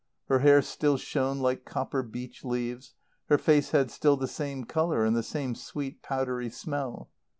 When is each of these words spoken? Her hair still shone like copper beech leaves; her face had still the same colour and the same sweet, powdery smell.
Her 0.29 0.39
hair 0.39 0.63
still 0.63 0.97
shone 0.97 1.37
like 1.41 1.63
copper 1.63 2.01
beech 2.01 2.43
leaves; 2.43 2.95
her 3.29 3.37
face 3.37 3.69
had 3.69 3.91
still 3.91 4.17
the 4.17 4.27
same 4.27 4.63
colour 4.65 5.05
and 5.05 5.15
the 5.15 5.21
same 5.21 5.53
sweet, 5.53 6.01
powdery 6.01 6.49
smell. 6.49 7.11